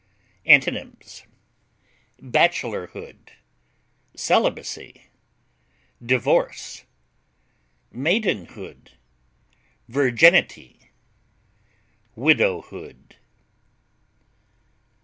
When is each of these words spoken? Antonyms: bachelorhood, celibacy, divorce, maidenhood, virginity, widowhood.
Antonyms: 0.47 1.25
bachelorhood, 2.19 3.33
celibacy, 4.15 5.11
divorce, 6.03 6.85
maidenhood, 7.93 8.93
virginity, 9.87 10.89
widowhood. 12.15 13.17